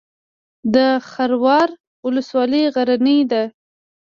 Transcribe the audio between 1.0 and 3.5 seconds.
خروار ولسوالۍ غرنۍ ده